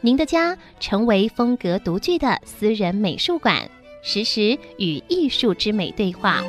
[0.00, 3.68] 您的家成为风格独具的私人美术馆，
[4.00, 6.40] 实时与艺术之美对话。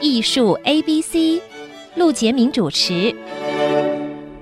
[0.00, 1.42] 艺术 A B C，
[1.94, 3.14] 陆杰明主持。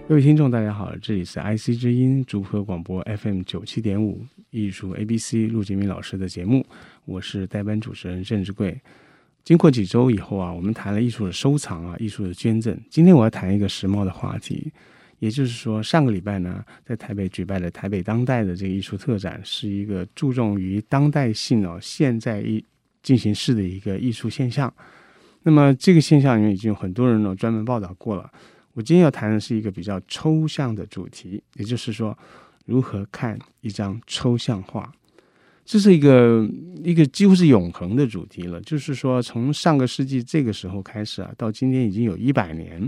[0.08, 6.64] 各位听众，大家好，这里是 IC 之音竹科广播 FM 九七点五艺术 A B C 陆杰明老师的节目，
[7.06, 8.80] 我是代班主持人郑志贵。
[9.42, 12.78] 经过几周以后啊，我们谈了艺术的收藏啊，艺术的捐赠。
[12.88, 14.72] 今天我要谈一个时髦的话题。
[15.18, 22.62] 也就是说，上个礼拜呢，在台北举办的台北当代的这个艺术特展，是一个注重于当代性哦，现在艺
[23.02, 24.72] 进行式的一个艺术现象。
[25.42, 28.30] 那么这个现象里面已经有很多人呢专门报道过了。
[28.74, 32.16] 我今天要谈的是一个比较抽象的主题，也就是说，
[32.66, 34.92] 如何看一张抽象画。
[35.64, 36.46] 这是一个
[36.84, 38.60] 一个几乎是永恒的主题了。
[38.60, 42.86] 就是说，从上个世纪这个时候开始啊，到今天已经有一百年。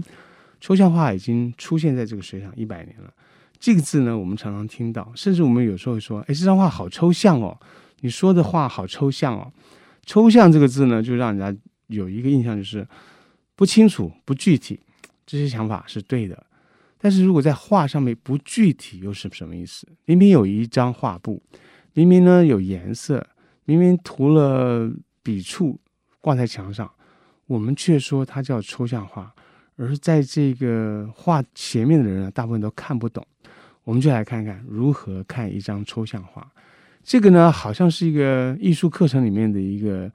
[0.60, 3.12] 抽象画已经出现在这个世界上一百年了，
[3.58, 7.58] 这个字呢，我们常常听到，甚至我们有时候会说：“哎，这张画好抽象哦，
[8.00, 9.52] 你说的话好抽象哦。”
[10.04, 12.86] 抽象这个字呢，就让人家有一个印象，就是
[13.54, 14.80] 不清楚、不具体。
[15.26, 16.46] 这些想法是对的，
[16.96, 19.86] 但是如果在画上面不具体，又是什么意思？
[20.06, 21.42] 明明有一张画布，
[21.92, 23.26] 明明呢有颜色，
[23.66, 24.90] 明明涂了
[25.22, 25.78] 笔触
[26.22, 26.90] 挂在墙上，
[27.46, 29.34] 我们却说它叫抽象画。
[29.78, 33.24] 而是在这个画前面的人呢，大部分都看不懂。
[33.84, 36.46] 我们就来看看如何看一张抽象画。
[37.02, 40.12] 这个呢，好像是一个艺术课程里面的一个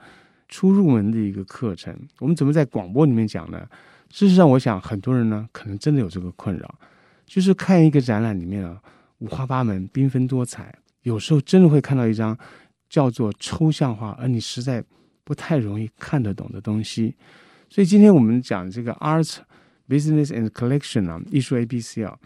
[0.50, 1.98] 初入门的一个课程。
[2.20, 3.66] 我们怎么在广播里面讲呢？
[4.12, 6.76] 事实上，我想很多人呢，可能真的有这个困扰，
[7.26, 8.80] 就是看一个展览里面啊，
[9.20, 12.38] 五花八门、缤纷多彩，有时候真的会看到一张
[12.90, 14.84] 叫做抽象画，而你实在
[15.24, 17.16] 不太容易看得懂的东西。
[17.70, 19.38] 所以今天我们讲这个 art。
[19.90, 22.18] Business and Collection 啊，艺术 A B C 啊，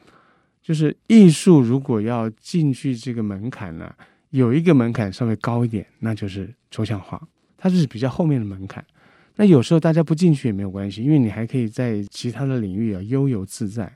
[0.61, 3.93] 就是艺术如果要进去这个门槛呢，
[4.29, 7.21] 有一个门槛稍微高一点，那就是抽象画，
[7.57, 8.85] 它就是比较后面的门槛。
[9.35, 13.91] 那有时候大家不进去也没有关系，因为你还可以在其他的领域啊悠游自在。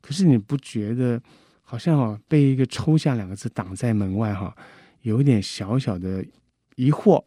[0.00, 1.22] 可是你不觉得
[1.62, 4.52] 好像啊被一个抽象两个字挡在门外哈，
[5.02, 6.24] 有一点小小的
[6.74, 7.22] 疑惑。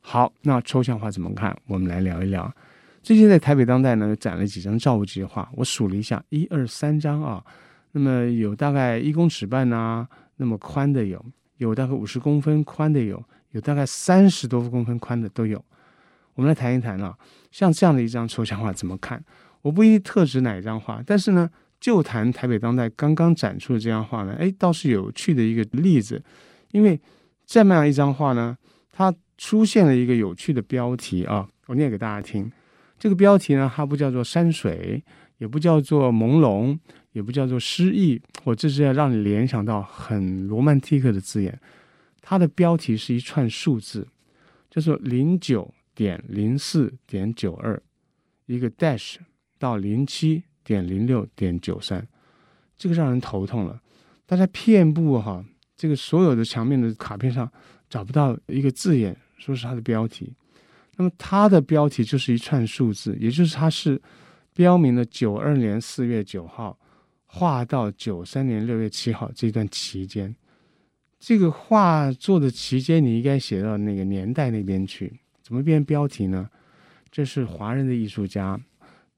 [0.00, 1.56] 好，那抽象画怎么看？
[1.66, 2.54] 我们来聊一聊。
[3.02, 7.42] 最近在台北当代呢，展了几张赵无极的画，我数了一下，一二三张啊。
[7.92, 11.24] 那么有大概一公尺半啊，那么宽的有，
[11.56, 13.22] 有大概五十公分宽的有，
[13.52, 15.64] 有大概三十多公分宽的都有。
[16.34, 17.16] 我们来谈一谈啊，
[17.50, 19.24] 像这样的一张抽象画怎么看？
[19.62, 21.48] 我不一定特指哪一张画，但是呢，
[21.80, 26.22] 就谈台北当代刚刚展出的这张画呢，哎，倒是有趣的一个例子。
[26.72, 27.00] 因为
[27.46, 28.56] 这么样一张画呢，
[28.92, 32.50] 它出现了一个有趣的标题啊，我念给大家听。
[32.98, 35.02] 这个标题呢，它不叫做山水，
[35.38, 36.78] 也不叫做朦胧，
[37.12, 41.58] 也不叫做诗意，我这是要让你联想到很罗曼蒂克的字眼。
[42.20, 44.06] 它的标题是一串数字，
[44.68, 47.80] 叫做零九点零四点九二，
[48.46, 49.16] 一个 dash
[49.58, 52.06] 到零七点零六点九三，
[52.76, 53.80] 这个让人头痛了。
[54.26, 55.42] 大家遍布哈，
[55.76, 57.50] 这个所有的墙面的卡片上
[57.88, 60.34] 找不到一个字眼，说是它的标题。
[60.98, 64.00] 那么它的标题就是一串数字，也就是它是
[64.52, 66.76] 标明了九二年四月九号
[67.24, 70.34] 画到九三年六月七号这段期间，
[71.20, 76.50] 这个画作的期间你应该写到那个年代那边去，怎么变标题呢？
[77.12, 78.60] 这是华人的艺术家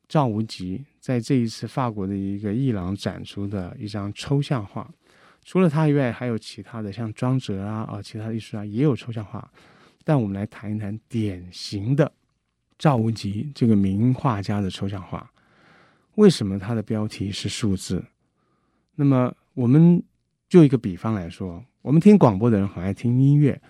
[0.07, 4.87] 赵无极在这一次法国的一个艺廊展出的一张抽象画，
[5.45, 9.51] 除了他以外，还有其他的像庄哲啊啊，其他的艺术家也有抽象画。
[10.11, 12.11] 但我们来谈一谈典型的
[12.77, 15.31] 赵无极这个名画家的抽象画，
[16.17, 18.05] 为什么他的标题是数字？
[18.97, 20.03] 那么我们
[20.49, 23.63] 就一个比方来说，我们听广播的人很爱听音乐，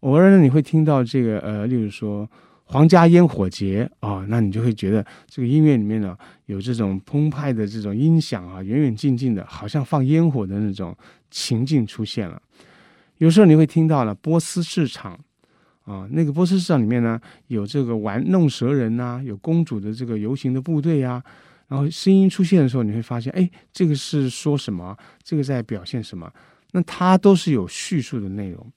[0.00, 2.30] 偶尔呢你会听到这个呃，例如说
[2.64, 6.14] 皇家烟火节啊、那你就会觉得这个音乐里面呢
[6.44, 10.94] 有这种澎湃的这种音响啊，远远近近的，好像放烟火的那种
[11.30, 12.42] 情境出现了。
[13.16, 15.18] 有时候你会听到了波斯市场。
[15.86, 21.22] 啊，那个波斯市场里面呢，有这个玩弄蛇人呐、有公主的这个游行的部队呀、
[21.68, 24.96] 然后声音出现的时候，你会发现，哎，这个是说什么？
[25.22, 26.30] 这个在表现什么？
[26.72, 28.72] 那它都是有叙述的内容。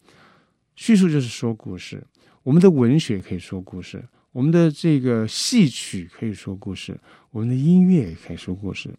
[0.75, 2.01] 叙述就是说故事，
[2.43, 6.97] 我们的文学可以说故事，我们的这个戏曲可以说故事，
[7.31, 8.93] 我们的音乐也可以说故事。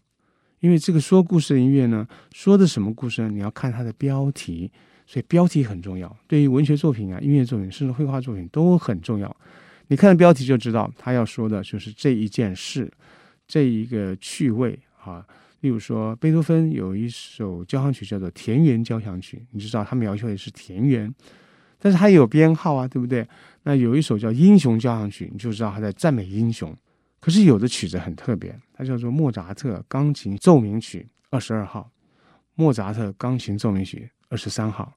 [0.59, 3.29] 因为这个说故事的音乐呢，说的什么故事呢？
[3.29, 4.71] 你要看它的标题，
[5.11, 6.15] 所以标题很重要。
[6.25, 9.35] 对于文学作品啊、音乐作品，甚至绘画作品都很重要。
[9.87, 12.89] 你看标题就知道，他要说的就是这一件事，
[13.45, 15.27] 这一个趣味啊。
[15.59, 21.13] 例如说，贝多芬有一首交响曲叫做《田园交响曲》，你知道他描述的是田园，
[21.77, 23.27] 但是他也有编号啊，对不对？
[23.63, 26.73] 那有一首叫《英雄交响曲》，你就知道他在赞美英雄。
[27.19, 31.91] 可是有的曲子很特别，它叫做莫扎特钢琴奏鸣曲二十二号，
[32.55, 34.91] 莫扎特钢琴奏鸣曲二十三号，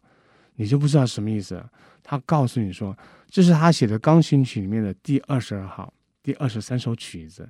[0.56, 1.62] 你就不知道什么意思。
[2.02, 2.96] 他告诉你说，
[3.28, 5.92] 这是他写的钢琴曲里面的第二十二号、
[6.22, 7.48] 第二十三首曲子，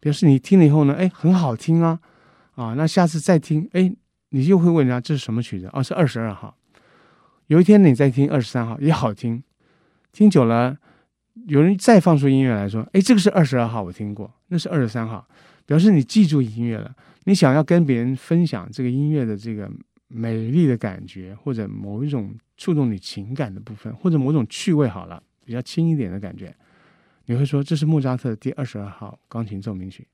[0.00, 2.00] 表示你听了以后呢，哎，很好听啊，
[2.54, 3.94] 啊，那下次再听，哎，
[4.30, 5.70] 你又会问人家这是什么曲子？
[5.72, 6.56] 哦，是二十二号。
[7.46, 9.42] 有一天你再听二十三号也好听，
[10.12, 10.76] 听久了。
[11.46, 15.26] 有人再放出音乐来说：“哎，这个是二十二号，我听过，那是二十三号。”
[15.64, 16.94] 表示你记住音乐了。
[17.24, 19.70] 你想要跟别人分享这个音乐的这个
[20.12, 26.54] 美丽的感觉，或者某一种触动你情感的部分，或者某种趣味，好了，比较轻一点的感觉，
[27.26, 30.06] 你会说这是莫扎特的第二十二号钢琴奏鸣曲。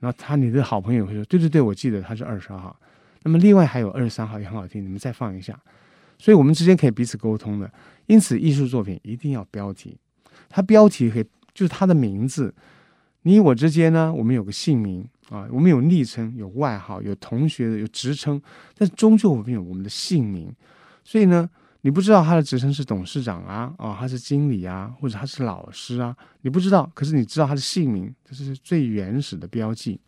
[0.00, 2.76] 然后他你的好朋友会说：“对对对，我记得他是二十二号。”
[3.22, 5.56] 那么另外还有二十三号也很好听，你们再放一下。
[6.18, 7.72] 所以我们之间可以彼此沟通的。
[8.06, 9.96] 因此，艺术作品一定要标题。
[10.48, 12.52] 它标题可以就是它的名字，
[13.22, 18.40] 你我之间呢，我们有个姓名啊，我们有昵称、有外号、有同学的、有职称，
[18.76, 20.54] 但终究我们有我们的姓名。
[21.02, 21.48] 所以呢，
[21.80, 29.98] 你不知道他的职称是董事长啊，啊，他是经理啊，或者他是老师啊，你不知道，可是你知道他的姓名，这是最原始的标记。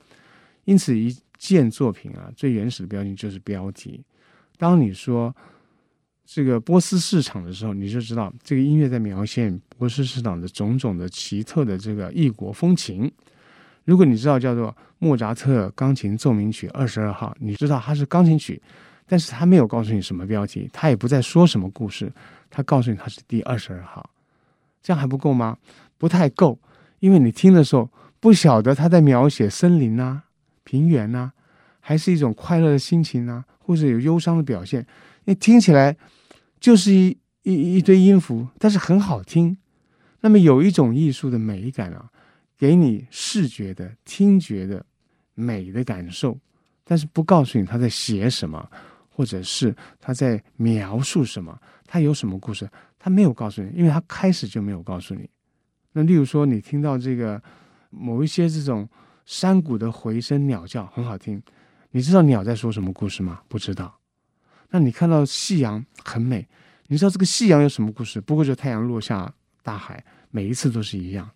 [0.64, 4.04] 因此，一件作品啊，最原始的标记就是标题。
[4.58, 5.34] 当你说。
[6.26, 13.12] 这个波斯市场的时候，你就知道这个音乐在描写波斯市场的种种的奇特的这个异国风情。
[13.84, 18.60] 如果你知道叫做莫扎特钢琴奏鸣曲二十二号，你知道它是钢琴曲，
[19.06, 22.12] 但是他没有告诉你什么标题，他也不再说什么故事，
[22.50, 24.08] 他告诉你它是第二十二号，
[24.82, 25.58] 这样还不够吗？
[25.98, 26.58] 不太够，
[27.00, 27.90] 因为你听的时候
[28.20, 30.24] 不晓得他在描写森林啊、
[30.64, 31.32] 平原啊，
[31.80, 34.86] 还是一种快乐的心情啊，或者有忧伤的表现，
[35.24, 35.96] 你听起来。
[36.60, 39.58] 就是一一一堆音符，但是很好听。
[40.22, 42.08] 那么有一种艺术的美感啊，
[42.56, 44.84] 给你视觉的、听觉的
[45.34, 46.38] 美的感受，
[46.84, 48.70] 但是不告诉你他在写什么，
[49.08, 52.68] 或者是他在描述什么，他有什么故事，
[52.98, 55.28] 他没有告诉你，因为他开始就没有告诉你。
[55.92, 57.40] 那例如说，你听到这个
[57.90, 58.88] 某一些这种
[59.24, 61.42] 山谷的回声、鸟叫很好听，
[61.90, 63.42] 你知道鸟在说什么故事吗？
[63.48, 63.98] 不知道。
[64.70, 66.48] 那你看到夕阳很美，
[66.88, 68.20] 你知道这个夕阳有什么故事？
[68.20, 71.30] 不过就太阳落下大海，每一次都是一样。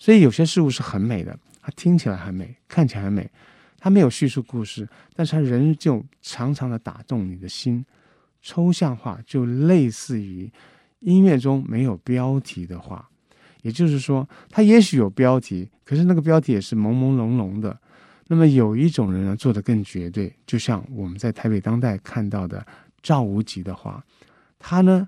[0.00, 3.30] 所以有些事物是很美的，它听起来很美，看起来很美，
[3.78, 7.84] 它没有叙述故事，但是它仍旧常常的打动你的心。
[8.42, 10.50] 抽象画就类似于
[11.00, 13.06] 音乐中没有标题的画，
[13.60, 17.78] 也就是说，它也许有标题，可是那个标题也是朦朦胧胧的。
[18.28, 22.66] 那么有一种人呢，做得更绝对，就像我们在台北当代看到的
[23.02, 24.02] 赵无极的画，
[24.58, 25.06] 他呢，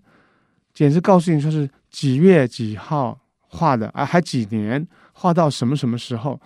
[0.74, 3.18] 简直告诉你说是几月几号
[3.52, 6.40] 画的啊，还几年画到什么什么时候，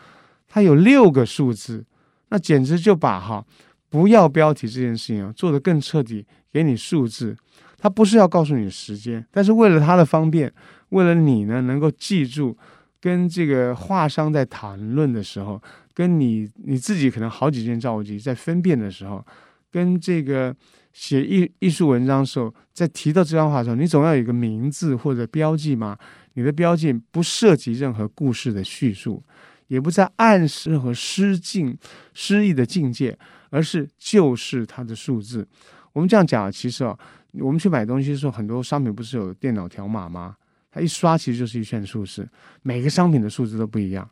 [0.47, 1.85] 他有六个数字，
[2.29, 3.45] 那简直就把哈
[3.89, 7.37] 不要标题这件事情啊做得更彻底，给你数字，
[7.79, 10.53] 他不是要告诉你时间，但是为了他的方便，
[10.91, 12.57] 为了你呢能够记住，
[13.01, 15.61] 跟这个画商在谈论的时候。
[15.97, 19.25] 跟你你自己可能好几件赵无极在分辨的时候，
[19.73, 20.55] 跟这个
[20.93, 25.97] 写艺艺术文章的时候，在提到这张画的时候，你总要有个名字或者标记嘛。
[26.37, 29.25] 你的标记不涉及任何故事的叙述，
[29.69, 31.77] 也不在暗示和诗境
[32.13, 35.49] 诗意的境界，而是就是它的数字。
[35.95, 36.97] 我们这样讲，其实啊，
[37.33, 40.37] 我们去买东西的时候，很多商品不是有电脑条码吗？
[40.71, 42.29] 它一刷其实就是一串数字，
[42.61, 44.09] 每个商品的数字都不一样。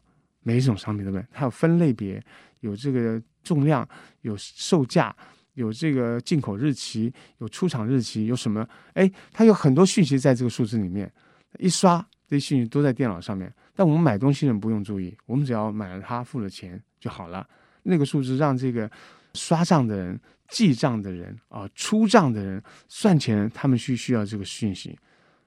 [0.46, 1.26] 每一种商品都不对？
[1.30, 2.22] 它有分类别，
[2.60, 3.86] 有这个重量，
[4.22, 5.14] 有售价，
[5.54, 8.66] 有这个进口日期，有出厂日期，有什么？
[8.94, 11.12] 哎，它有很多讯息在这个数字里面。
[11.58, 13.52] 一刷，这些信息都在电脑上面。
[13.74, 17.46] 但我们买东西人不用注意，我们只要买了它，付了钱就好了。
[17.82, 18.90] 那个数字让这个
[19.34, 24.98] 刷账的人、记账的人啊、出账的人、算钱人，他们需需要这个讯息，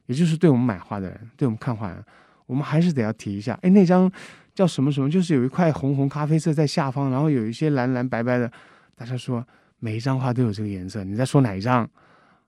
[0.06, 2.04] 也就是对我们买画的人，对我们看画人，
[2.46, 3.58] 我们还是得要提一下。
[3.62, 4.12] 哎，那张。
[4.58, 5.08] 叫什么什么？
[5.08, 8.52] 就是有一块红红咖啡色在下方，然后有一些蓝蓝白白的。
[8.96, 11.04] 大家说每一张画都有这个颜色。
[11.04, 11.88] 你在说哪一张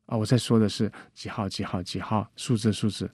[0.08, 0.18] 啊？
[0.18, 3.08] 我在说的是几号几号几号数字数字。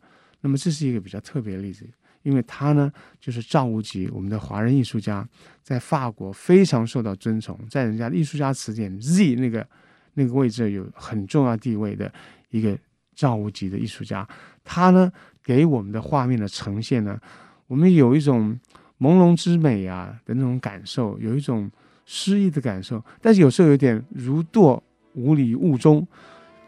[0.45, 1.83] 那么这是一个比较特别的例子，
[2.21, 5.27] 因为他呢就是赵无极，我们的华人艺术家，
[5.63, 9.67] 在法国非常受到尊崇，在人家的艺术家词典 Z 那个
[10.13, 12.13] 那个位置有很重要地位的
[12.51, 12.77] 一个
[13.15, 14.27] 赵无极的艺术家。
[14.63, 15.11] 他呢
[15.43, 17.19] 给我们的画面的呈现呢，
[17.65, 18.55] 我们有一种
[18.99, 21.71] 朦胧之美啊的那种感受，有一种。
[22.07, 24.79] 诗意的感受，但是有时候有点如堕
[25.15, 26.07] 五里雾中，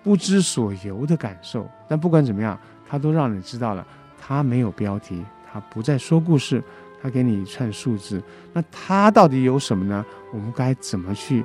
[0.01, 1.69] 不知所由的感受。
[1.87, 3.85] 但不管怎么样，它都让你知道了，
[4.19, 6.63] 它没有标题，它不再说故事，
[7.01, 8.21] 它给你一串数字。
[8.53, 10.05] 那它到底有什么呢？
[10.31, 11.43] 我们该怎么去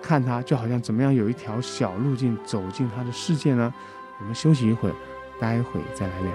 [0.00, 0.40] 看它？
[0.42, 3.72] 就好像怎么样有一条小路径走进它的世界呢？
[4.20, 4.94] 我们休息一会儿，
[5.40, 6.30] 待会再来聊。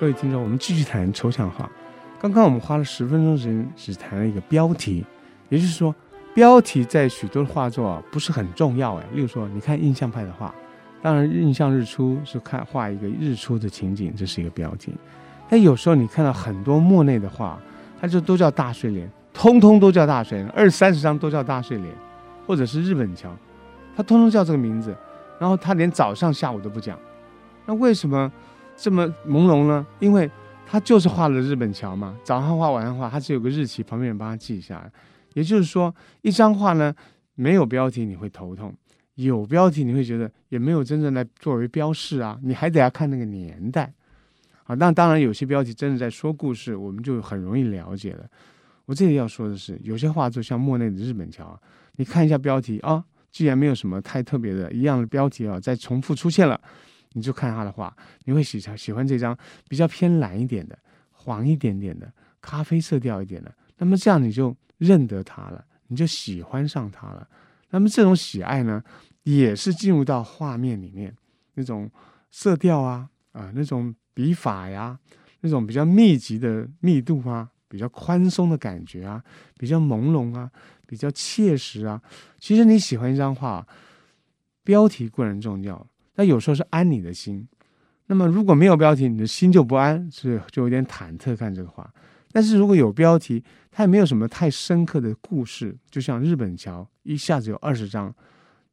[0.00, 1.70] 各位听众，我们继续谈抽象画。
[2.24, 5.04] 刚刚我们花了十分钟时间，只谈了一个标题，
[5.50, 5.94] 也就是说，
[6.32, 9.04] 标题在许多的画作啊不是很重要哎。
[9.12, 10.54] 例如说，你看印象派的画，
[11.02, 14.94] 当然印象日出是看画一个日出的情景，这是一个标题。
[15.50, 17.60] 但有时候你看到很多莫内的画，
[18.00, 21.94] 它就都叫大睡莲，通通都叫大睡莲，二三十张都叫大睡莲，
[22.46, 23.28] 或者是日本桥，
[23.94, 24.96] 它通通叫这个名字，
[25.38, 26.98] 然后它连早上下午都不讲，
[27.66, 28.32] 那为什么？
[28.76, 29.86] 这么朦胧呢？
[30.00, 30.28] 因为
[30.66, 34.90] 他就是画了日本桥嘛，早上画，晚上画，他只有个日期，旁边人帮他记下来。
[35.34, 36.94] 也就是说，一张画呢，
[37.34, 38.74] 没有标题你会头痛，
[39.14, 43.92] 有标题你会觉得也没有真正来作为标示啊，你还得要看那个年代
[44.64, 44.74] 啊。
[44.74, 48.24] 那当然，有些标题真的在说故事，我们就很容易了解了。
[48.86, 51.60] 我这里要说的是，有些画作像莫内的日本桥，
[51.96, 56.60] 你看一下标题啊，既然没有什么太特别的一样的标题啊，再重复出现了。
[57.14, 59.36] 你就看他的画，你会喜喜欢这张
[59.68, 60.78] 比较偏蓝一点的、
[61.10, 63.52] 黄一点点的、咖啡色调一点的。
[63.78, 67.26] 那么这样你就认得他了，你就喜欢上他了。
[67.70, 68.82] 那么这种喜爱呢，
[69.22, 71.14] 也是进入到画面里面
[71.54, 71.90] 那种
[72.30, 74.98] 色调啊啊，那种笔法呀，
[75.40, 79.22] 那种比较密集的密度啊，比较宽松的感觉啊，
[79.58, 80.50] 比较朦胧啊，
[80.86, 82.00] 比较切实啊。
[82.38, 83.66] 其实你喜欢一张画，
[84.62, 85.86] 标题固然重要。
[86.16, 87.46] 那有时候是安你的心，
[88.06, 91.92] 那么如果没有标题，你的心就不安，所以就有点忐忑看这个画。
[92.30, 98.14] 但是如果有标题，它也没有什么太深刻的故事，就像日本桥，一下子有二十张，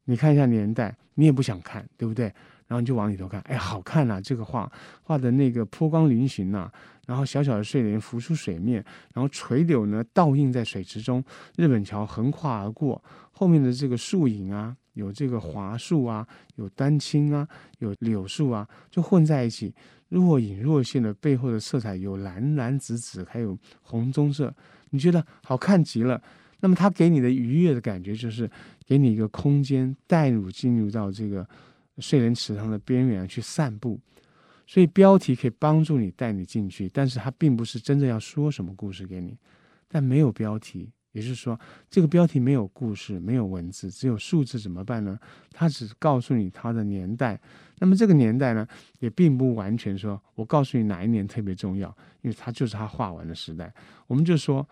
[0.04, 2.26] 你看一下年代，你也不想看，对不对？
[2.66, 4.70] 然后你就往里头看，哎，好看呐，这个画
[5.02, 6.70] 画的那个波光粼粼呐，
[7.06, 11.24] 然后小小的睡莲浮出水面，然后垂柳呢倒映在水池中，
[11.56, 14.76] 日本桥横跨而过，后面的这个树影啊。
[14.94, 19.74] 有这个华树啊，有丹青啊，有柳树啊，就混在一起，
[20.10, 24.54] 若隐若现的背后的色彩有蓝蓝紫紫，还有红棕色，
[24.90, 26.22] 你觉得好看极了。
[26.60, 28.50] 那么它给你的愉悦的感觉，就是
[28.86, 31.48] 给你一个空间，带入进入到这个
[31.96, 33.98] 睡莲池塘的边缘去散步。
[34.72, 39.36] 所以标题可以帮助你带你进去，但是它并不是真正要说什么故事给你。
[39.86, 40.90] 但没有标题。
[41.12, 41.60] 也就是说，
[41.90, 45.18] 这个标题没有故事，没有文字，只有数字，怎么办呢？
[45.50, 47.38] 它只告诉你它的年代。
[47.80, 48.66] 那么这个年代呢，
[49.00, 53.70] 也并不完全说我告诉你哪一年特别重要，因为它就是他画完的时代。
[54.06, 54.66] 我们就说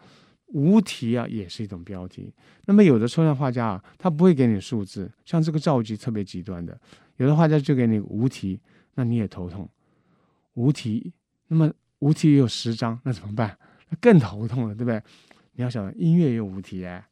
[0.46, 2.32] 无题啊，也是一种标题。
[2.64, 6.80] 那么有的抽象画家啊，他不会给你数字，像这个赵无极特别极端的，
[7.18, 8.58] 有的画家就给你无题，
[8.94, 9.68] 那你也头痛。
[10.54, 11.12] 无题，
[11.48, 13.56] 那么无题也有十张，那怎么办？
[13.88, 15.02] 那更头痛了，对不对？
[15.52, 17.04] 你要想，音乐也有无题哎，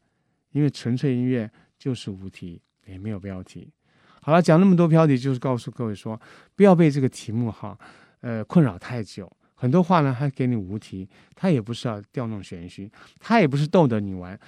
[0.53, 3.73] 因为纯粹音乐就是无题，也没有标题。
[4.21, 6.21] 好了，讲那么多标题，就是告诉各位说，
[6.55, 7.79] 不要被这个题目哈，
[8.21, 9.31] 呃，困扰太久。
[9.55, 14.39] 很多话呢，他给你无题，他也不是要调弄玄虚，他也不是逗得你玩，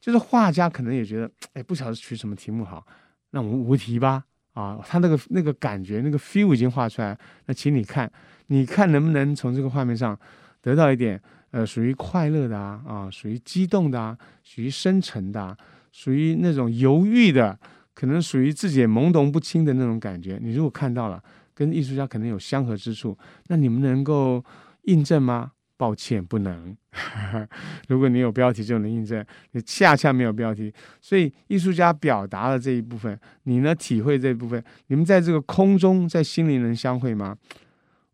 [0.00, 2.86] 就是画家可能也觉得，哎，不晓得取什么题目好，
[3.30, 4.24] 那我们无题吧。
[4.52, 7.16] 啊，他那个那个感觉，那个 feel 已经画出来，
[7.46, 8.10] 那请你看，
[8.48, 10.18] 你看能不能从这个画面上
[10.60, 11.20] 得到一点。
[11.52, 15.56] 呃，属于快乐的啊，啊，属于激动的啊，属于深沉的啊，
[15.90, 17.58] 属于那种犹豫的，
[17.92, 20.38] 可能属于自己懵懂不清的那种感觉。
[20.40, 21.20] 你如果看到了，
[21.52, 24.44] 跟艺术家可能有相合之处，那你们能够
[24.82, 25.50] 印证吗？
[25.80, 26.76] 抱歉，不能。
[27.88, 30.70] 如果你有标题就能印证，你恰恰没有标题，
[31.00, 37.34] 所以艺术家表达了这一部分，你呢体会这一部分，你们在这个空中，在心灵能相会吗？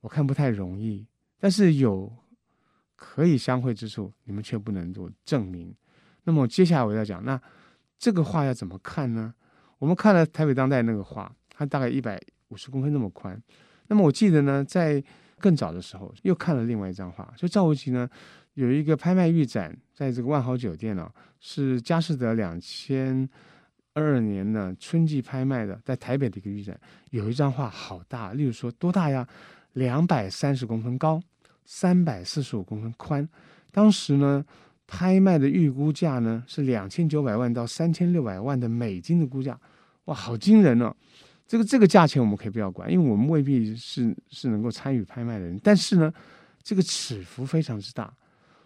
[0.02, 1.04] 我看不太容易，
[1.40, 2.12] 但是有。
[2.98, 5.70] 可以相会之处，你们却不能做证明。
[6.24, 7.38] 那么接下来我要讲，那
[7.98, 9.34] 这个画要怎么看呢？
[9.78, 12.18] 我们看了台北当代那个画，它大概一百
[12.48, 13.38] 五十公分那么宽。
[13.88, 15.04] 那么我记得呢，在
[15.40, 18.08] 更早的时候又看了另外一张画，就赵无极呢
[18.54, 23.28] 有一个拍卖预展，在这个万豪酒店哦，是佳士得两千
[23.92, 26.78] 二二年呢春季拍卖的，在台北的一个预展，
[27.10, 29.26] 有一张画好大，例如说多大呀？
[29.74, 31.20] 两百三十公分高，
[31.66, 33.28] 三百四十五公分宽。
[33.72, 34.42] 当时呢，
[34.86, 39.60] 拍卖的预估价呢是两千九百万到三千六百万的美金的估价，
[40.06, 40.96] 哇，好惊人哦！
[41.46, 45.58] 这个这个价钱我们可以不要管，因为我们未必是是能够参与拍卖的人。
[45.62, 46.12] 但是呢，
[46.62, 48.12] 这个尺幅非常之大。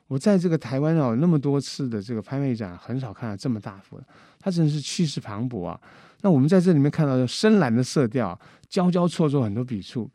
[0.06, 4.04] 我在这个台湾啊，那么多次的这个拍卖展，很少看到这么大幅的，
[4.40, 5.80] 它真是气势磅礴啊。
[6.22, 8.36] 那我们在这里面看到深蓝的色调，
[8.68, 10.10] 交交错错很多笔触。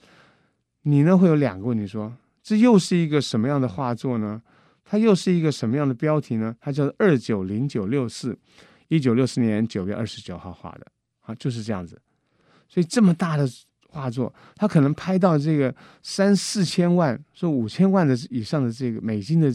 [0.82, 4.42] 你呢会有两个问题说，这又是一个什么样的画作呢？
[4.84, 6.56] 它又是一个什么样的标题呢？
[6.60, 8.38] 它叫二九零九六四，
[8.90, 10.86] 一九六四年九月二十九号画的，
[11.22, 12.00] 啊，就是这样子。
[12.76, 13.50] 所以这么大的
[13.88, 19.50] 画作，它可能拍到这个三四千万、说五千万的以上的这个美金的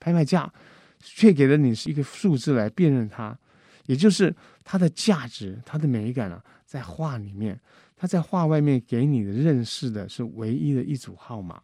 [0.00, 0.52] 拍卖价，
[0.98, 3.38] 却给了你是一个数字来辨认它，
[3.84, 7.56] 也就是它的价值、它的美感啊，在画里面，
[7.94, 11.62] 它在画外面给你的认识的是唯一的一组号码。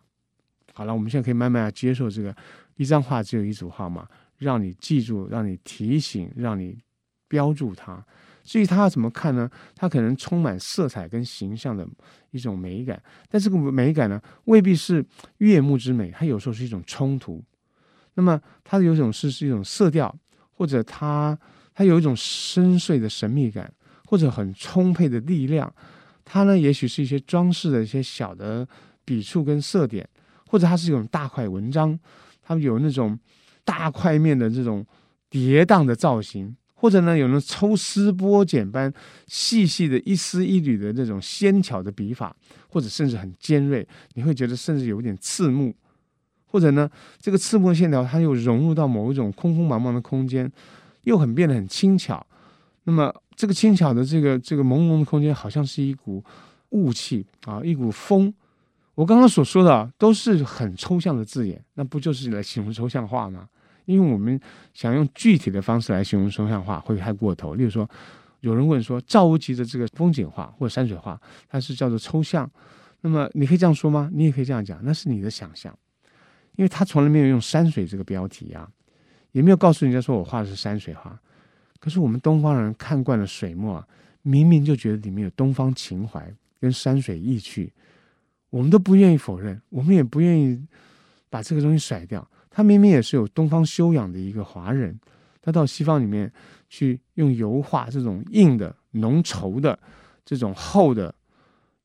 [0.73, 2.33] 好了，我们现在可以慢慢的接受这个
[2.77, 6.79] 一张画只有一组号码，让你记住，让你提醒，让你
[7.27, 8.07] 标注它。
[8.45, 9.49] 至于它要怎么看呢？
[9.75, 11.87] 它可能充满色彩跟形象的
[12.31, 15.05] 一种美感，但这个美感呢，未必是
[15.39, 17.43] 悦目之美，它有时候是一种冲突。
[18.15, 20.15] 那么它有一种是是一种色调，
[20.51, 21.39] 或者它
[21.73, 23.73] 它有一种深邃的神秘感，
[24.07, 25.73] 或者很充沛的力量。
[26.25, 28.67] 它呢，也许是一些装饰的一些小的
[29.05, 30.09] 笔触跟色点，
[30.47, 31.99] 或者它是一种大块文章，
[32.43, 33.19] 它有那种
[33.65, 34.87] 大块面的这种
[35.31, 36.57] 跌宕的造型。
[36.83, 38.93] 或者呢，有那抽丝剥茧般
[39.29, 42.35] 细细的一丝一缕的那种纤巧的笔法，
[42.69, 45.73] 或者甚至很尖锐，你会觉得甚至有点刺目。
[46.47, 50.51] 或者呢，这个刺目的线条它又融入到某一种空空茫茫的空间，
[51.03, 52.27] 又很变得很轻巧。
[52.83, 56.21] 那么这个轻巧的这个这个朦胧的空间，好像是一股
[56.71, 58.35] 雾气啊，一股风。
[58.97, 63.47] 我刚刚所说的都是很抽象的字眼，那不就是来形容抽象画吗？
[63.85, 64.39] 因为我们
[64.75, 67.55] 想用具体的方式来形容抽象画会太过头。
[67.55, 67.89] 例如说，
[68.41, 72.51] 有人问说赵无极的这个风景画或者山水画，它是叫做抽象。
[73.01, 74.09] 那么你可以这样说吗？
[74.13, 75.77] 你也可以这样讲，那是你的想象，
[76.57, 78.69] 因为他从来没有用山水这个标题啊，
[79.33, 81.21] 也没有告诉人家说我画的是山水画。
[81.81, 83.89] 可是我们东方人看惯了水墨啊，
[84.23, 87.73] 明明就觉得里面有东方情怀跟山水意趣，
[88.51, 90.65] 我们都不愿意否认，我们也不愿意
[91.29, 92.25] 把这个东西甩掉。
[92.55, 94.99] 他明明也是有东方修养的一个华人，
[95.41, 96.31] 他到西方里面
[96.69, 99.79] 去用油画这种硬的、浓稠的、
[100.25, 101.15] 这种厚的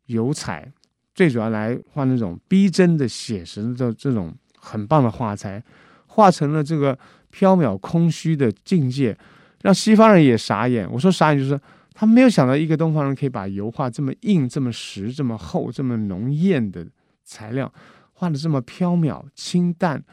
[0.07, 0.69] 油彩，
[1.15, 5.63] 最主要来画那种逼真的写实的这种很棒的画材，
[6.07, 6.93] 画成了这个
[7.33, 9.17] 缥缈空虚的境界，
[9.61, 10.85] 让西方人也傻眼。
[10.91, 11.59] 我说傻眼就是
[11.93, 16.85] 他没有想到一个东方人可以把油画这么硬、这么实、这么厚、这么浓艳的
[17.23, 17.73] 材料
[18.13, 20.03] 画得这么飘渺清淡。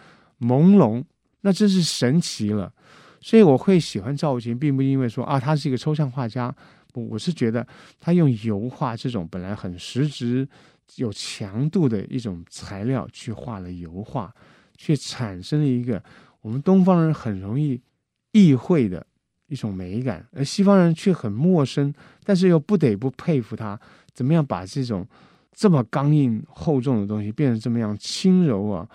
[0.44, 1.02] 朦胧，
[1.40, 2.72] 那真是神奇了。
[3.20, 6.54] 所以我会喜欢赵无极，并不因为说啊，他是一个抽象画家。
[6.92, 7.66] 不，我是觉得
[7.98, 10.46] 他用油画这种本来很实质、
[10.96, 14.32] 有强度的一种材料去画了油画，
[14.76, 16.00] 却产生了一个
[16.40, 17.80] 我们东方人很容易
[18.32, 19.04] 意会的
[19.48, 23.76] 一种美感，而西方人却很陌生，但是又不得不佩服他，
[24.12, 25.04] 怎么样把这种
[25.52, 28.86] 这么刚硬厚重的东西变成这么样轻柔啊。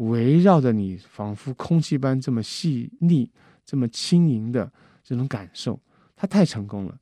[0.00, 3.30] 围绕着你，仿佛空气般这么细腻、
[3.66, 4.70] 这么轻盈的
[5.02, 5.78] 这种感受，
[6.16, 6.98] 他太成功了。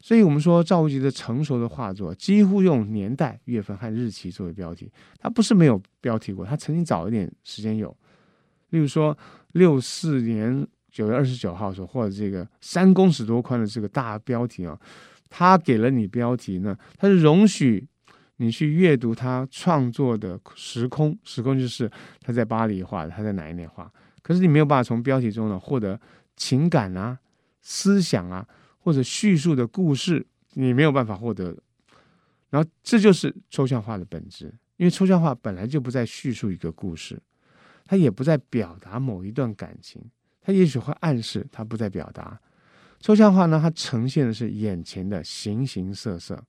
[0.00, 4.90] 所以，我们说赵无极的成熟的画作，几乎用年代、月份和日期作为标题。
[5.18, 7.94] 他不是没有标题过，他曾经早一点时间有。
[8.70, 9.16] 例如说，
[9.52, 14.78] 六四年九月二十九号时候，或者这个三公尺多宽的这个大标题啊，
[15.28, 17.86] 他给了你标题呢，他是容许。
[18.38, 23.92] 你去阅读他创作的时空，时空就是他在巴黎画的，他在哪一年画？
[24.22, 26.00] 可是你没有办法从标题中呢获得
[26.36, 27.18] 情感啊、
[27.60, 28.46] 思想啊，
[28.78, 30.24] 或者叙述的故事，
[30.54, 31.56] 你没有办法获得。
[32.50, 34.46] 然后这就是抽象画的本质，
[34.76, 37.20] 因为抽象画本来就不再叙述一个故事，
[37.84, 40.00] 它也不再表达某一段感情，
[40.40, 42.40] 它也许会暗示它不再表达。
[43.00, 46.42] 抽象画呢，它呈现的是眼前的形形色色。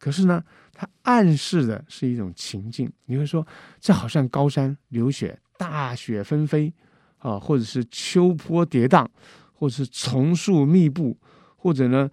[0.00, 2.90] 可是呢，它暗示的是一种情境。
[3.04, 3.46] 你会说，
[3.78, 6.72] 这好像高山流雪、大雪纷飞
[7.18, 9.06] 啊，或者是秋波跌宕，
[9.52, 11.14] 或者是丛树密布，
[11.54, 12.10] 或者呢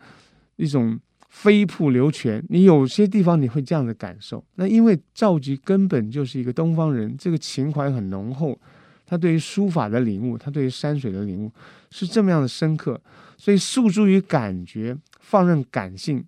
[0.58, 4.44] 一种飞瀑流泉，你有些地方你会这样的感受。
[4.56, 8.60] 那因为赵佶根本就是一个东方人，这个情怀很浓厚，
[9.06, 11.50] 他对于书法的领悟，他对于山水的领悟
[11.90, 13.00] 是这么样的深刻，
[13.38, 16.26] 所以诉诸于感觉，放任感性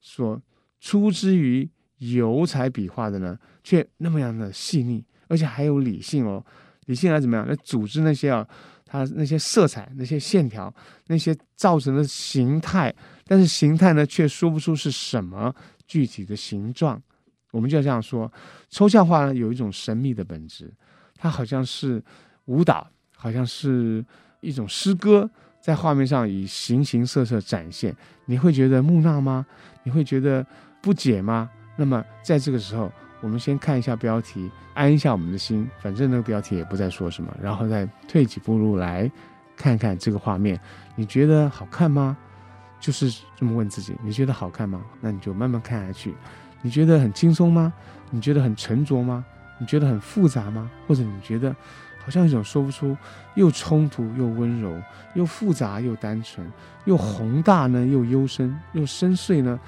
[0.00, 0.40] 所
[0.82, 6.44] 出之于油彩笔画的呢，却那么样的细腻，而且还有理性哦。
[6.86, 8.44] 理性来怎么样来组织那些啊，
[8.84, 10.74] 它那些色彩、那些线条、
[11.06, 12.92] 那些造成的形态，
[13.24, 15.54] 但是形态呢却说不出是什么
[15.86, 17.00] 具体的形状。
[17.52, 18.30] 我们就要这样说，
[18.68, 20.68] 抽象画呢有一种神秘的本质，
[21.14, 22.02] 它好像是
[22.46, 24.04] 舞蹈，好像是
[24.40, 25.30] 一种诗歌，
[25.62, 27.96] 在画面上以形形色色展现。
[28.26, 29.46] 你会觉得木讷吗？
[29.82, 30.44] 你会觉得
[30.82, 31.48] 不解吗？
[31.76, 32.92] 那么在这个时候。
[33.22, 35.70] 我们先看一下标题，安一下我们的心。
[35.78, 39.08] 反正那个标题也不再说什么，然后再退几步路来
[39.56, 40.60] 看看这个画面。
[40.96, 42.16] 你觉得好看吗？
[42.80, 43.94] 就是这么问自己。
[44.02, 44.82] 你觉得好看吗？
[45.00, 46.12] 那你就慢慢看下去。
[46.62, 47.72] 你觉得很轻松吗？
[48.10, 49.24] 你觉得很沉着吗？
[49.60, 50.68] 你觉得很复杂吗？
[50.88, 51.54] 或者你觉得
[52.04, 52.96] 好像一种说不出，
[53.34, 54.76] 又冲突又温柔，
[55.14, 56.46] 又复杂又单纯，
[56.84, 59.58] 又宏大呢，又幽深，又深邃呢，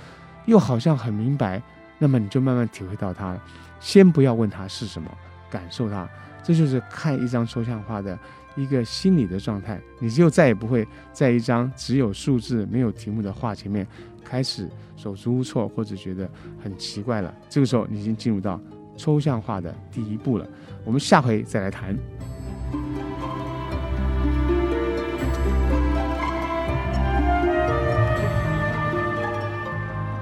[0.46, 1.62] 又好像很明白。
[1.98, 3.42] 那么你就慢慢体会到它了，
[3.78, 5.08] 先不要问它是什么，
[5.48, 6.08] 感受它，
[6.42, 8.18] 这就是看一张抽象画的
[8.56, 9.80] 一个心理的状态。
[10.00, 13.86] 你就再也不会在一张只有数字没有题目的画前面
[14.24, 16.28] 开始手足无措或者觉得
[16.62, 17.32] 很奇怪了。
[17.48, 18.60] 这个时候你已经进入到
[18.96, 20.46] 抽象画的第一步了。
[20.84, 21.96] 我们下回再来谈。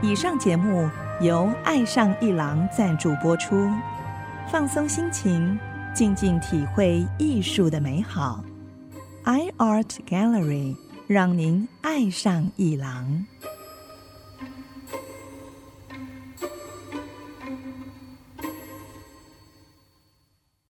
[0.03, 0.89] 以上节目。
[1.21, 3.71] 由爱上一郎赞助播出，
[4.51, 5.57] 放松心情，
[5.95, 8.43] 静静体会艺术的美好。
[9.25, 10.75] iArt Gallery
[11.07, 13.25] 让您爱上一郎。